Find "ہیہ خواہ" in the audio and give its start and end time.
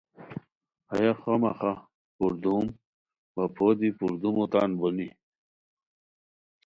0.91-1.39